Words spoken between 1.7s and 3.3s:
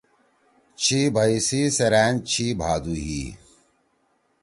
سیرأن چھی بھادُو ہی۔